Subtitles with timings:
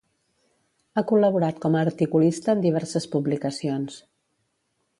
[0.93, 4.01] Ha col·laborat com a articulista en diverses publicacions.